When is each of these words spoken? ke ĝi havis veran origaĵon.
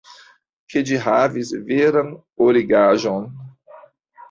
ke 0.69 0.81
ĝi 0.89 0.97
havis 1.07 1.51
veran 1.67 2.11
origaĵon. 2.49 3.31